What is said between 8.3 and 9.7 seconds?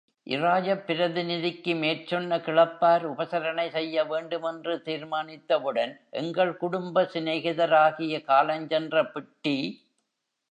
காலஞ்சென்ற பிட்டி.